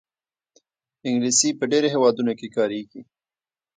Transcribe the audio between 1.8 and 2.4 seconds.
هېوادونو